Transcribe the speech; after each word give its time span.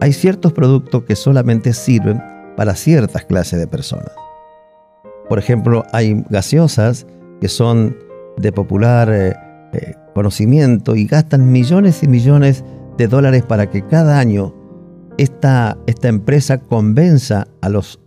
hay 0.00 0.12
ciertos 0.12 0.52
productos 0.52 1.04
que 1.04 1.14
solamente 1.14 1.72
sirven 1.72 2.22
para 2.56 2.74
ciertas 2.74 3.24
clases 3.24 3.58
de 3.60 3.66
personas. 3.66 4.12
Por 5.28 5.38
ejemplo, 5.38 5.84
hay 5.92 6.24
gaseosas 6.30 7.06
que 7.40 7.48
son 7.48 7.96
de 8.36 8.52
popular 8.52 9.08
eh, 9.12 9.34
eh, 9.72 9.94
conocimiento 10.14 10.96
y 10.96 11.06
gastan 11.06 11.52
millones 11.52 12.02
y 12.02 12.08
millones 12.08 12.64
de 12.98 13.06
dólares 13.06 13.44
para 13.44 13.70
que 13.70 13.86
cada 13.86 14.18
año 14.18 14.54
esta, 15.18 15.78
esta 15.86 16.08
empresa 16.08 16.58
convenza 16.58 17.46
a 17.60 17.68
los 17.68 18.00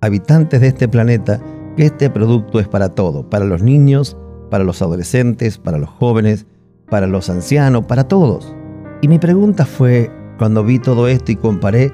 habitantes 0.00 0.60
de 0.60 0.68
este 0.68 0.88
planeta 0.88 1.40
que 1.76 1.86
este 1.86 2.10
producto 2.10 2.60
es 2.60 2.68
para 2.68 2.90
todo, 2.90 3.28
para 3.28 3.44
los 3.44 3.62
niños, 3.62 4.16
para 4.50 4.64
los 4.64 4.82
adolescentes, 4.82 5.58
para 5.58 5.78
los 5.78 5.88
jóvenes, 5.88 6.46
para 6.90 7.06
los 7.06 7.30
ancianos, 7.30 7.86
para 7.86 8.04
todos. 8.04 8.54
Y 9.00 9.08
mi 9.08 9.18
pregunta 9.18 9.64
fue, 9.64 10.10
cuando 10.38 10.64
vi 10.64 10.78
todo 10.78 11.08
esto 11.08 11.32
y 11.32 11.36
comparé, 11.36 11.92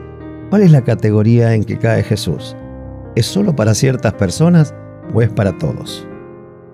¿cuál 0.50 0.62
es 0.62 0.70
la 0.70 0.84
categoría 0.84 1.54
en 1.54 1.64
que 1.64 1.78
cae 1.78 2.02
Jesús? 2.02 2.54
¿Es 3.16 3.26
solo 3.26 3.56
para 3.56 3.74
ciertas 3.74 4.12
personas 4.12 4.74
o 5.12 5.22
es 5.22 5.30
para 5.30 5.56
todos? 5.58 6.06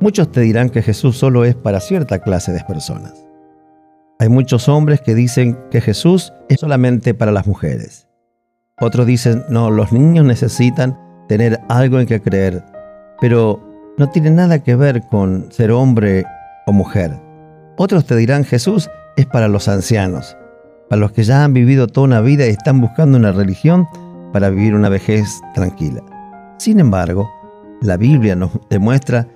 Muchos 0.00 0.32
te 0.32 0.40
dirán 0.40 0.70
que 0.70 0.82
Jesús 0.82 1.16
solo 1.16 1.44
es 1.44 1.54
para 1.54 1.80
cierta 1.80 2.18
clase 2.18 2.52
de 2.52 2.64
personas. 2.64 3.26
Hay 4.18 4.28
muchos 4.28 4.68
hombres 4.68 5.00
que 5.00 5.14
dicen 5.14 5.58
que 5.70 5.80
Jesús 5.80 6.32
es 6.48 6.60
solamente 6.60 7.14
para 7.14 7.32
las 7.32 7.46
mujeres. 7.46 8.08
Otros 8.80 9.06
dicen, 9.06 9.44
no, 9.48 9.70
los 9.70 9.92
niños 9.92 10.24
necesitan 10.24 10.98
tener 11.28 11.60
algo 11.68 12.00
en 12.00 12.06
que 12.06 12.20
creer, 12.20 12.64
pero 13.20 13.62
no 13.98 14.08
tiene 14.10 14.30
nada 14.30 14.58
que 14.58 14.74
ver 14.74 15.02
con 15.02 15.52
ser 15.52 15.70
hombre 15.70 16.24
o 16.66 16.72
mujer. 16.72 17.12
Otros 17.76 18.06
te 18.06 18.16
dirán, 18.16 18.44
Jesús 18.44 18.90
es 19.16 19.26
para 19.26 19.48
los 19.48 19.68
ancianos, 19.68 20.36
para 20.90 21.00
los 21.00 21.12
que 21.12 21.22
ya 21.22 21.44
han 21.44 21.54
vivido 21.54 21.86
toda 21.86 22.08
una 22.08 22.20
vida 22.20 22.46
y 22.46 22.50
están 22.50 22.80
buscando 22.80 23.16
una 23.16 23.30
religión 23.30 23.86
para 24.32 24.50
vivir 24.50 24.74
una 24.74 24.88
vejez 24.88 25.40
tranquila. 25.54 26.02
Sin 26.58 26.80
embargo, 26.80 27.30
la 27.80 27.96
Biblia 27.96 28.34
nos 28.34 28.50
demuestra 28.68 29.28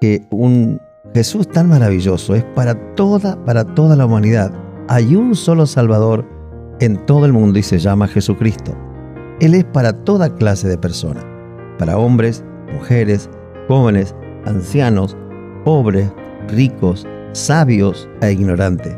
que 0.00 0.26
un 0.30 0.80
Jesús 1.14 1.46
tan 1.46 1.68
maravilloso 1.68 2.34
es 2.34 2.42
para 2.42 2.74
toda, 2.94 3.36
para 3.44 3.64
toda 3.74 3.96
la 3.96 4.06
humanidad. 4.06 4.50
Hay 4.88 5.14
un 5.14 5.34
solo 5.34 5.66
Salvador 5.66 6.26
en 6.80 7.04
todo 7.04 7.26
el 7.26 7.34
mundo 7.34 7.58
y 7.58 7.62
se 7.62 7.78
llama 7.78 8.08
Jesucristo. 8.08 8.74
Él 9.40 9.54
es 9.54 9.64
para 9.64 9.92
toda 9.92 10.34
clase 10.34 10.68
de 10.68 10.78
personas, 10.78 11.24
para 11.78 11.98
hombres, 11.98 12.42
mujeres, 12.72 13.28
jóvenes, 13.68 14.14
ancianos, 14.46 15.14
pobres, 15.66 16.10
ricos, 16.48 17.06
sabios 17.32 18.08
e 18.22 18.32
ignorantes. 18.32 18.96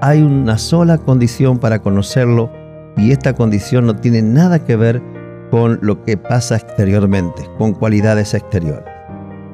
Hay 0.00 0.22
una 0.22 0.58
sola 0.58 0.98
condición 0.98 1.58
para 1.58 1.80
conocerlo 1.80 2.52
y 2.96 3.10
esta 3.10 3.34
condición 3.34 3.86
no 3.86 3.96
tiene 3.96 4.22
nada 4.22 4.64
que 4.64 4.76
ver 4.76 5.02
con 5.50 5.80
lo 5.82 6.04
que 6.04 6.16
pasa 6.16 6.54
exteriormente, 6.54 7.42
con 7.58 7.72
cualidades 7.72 8.34
exteriores. 8.34 8.84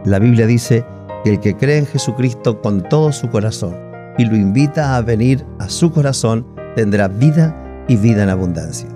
La 0.04 0.18
Biblia 0.18 0.46
dice 0.46 0.84
que 1.22 1.30
el 1.30 1.40
que 1.40 1.56
cree 1.56 1.78
en 1.78 1.86
Jesucristo 1.86 2.60
con 2.60 2.82
todo 2.82 3.10
su 3.12 3.30
corazón 3.30 3.74
y 4.18 4.26
lo 4.26 4.36
invita 4.36 4.96
a 4.96 5.00
venir 5.00 5.46
a 5.58 5.70
su 5.70 5.90
corazón 5.90 6.46
tendrá 6.76 7.08
vida 7.08 7.84
y 7.88 7.96
vida 7.96 8.22
en 8.22 8.28
abundancia. 8.28 8.88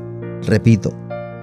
Repito, 0.47 0.93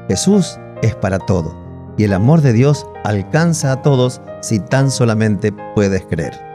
Jesús 0.07 0.59
es 0.83 0.93
para 0.93 1.17
todo 1.17 1.55
y 1.97 2.03
el 2.03 2.13
amor 2.13 2.41
de 2.41 2.53
Dios 2.53 2.85
alcanza 3.03 3.71
a 3.71 3.81
todos 3.81 4.21
si 4.41 4.59
tan 4.59 4.91
solamente 4.91 5.51
puedes 5.73 6.05
creer. 6.05 6.54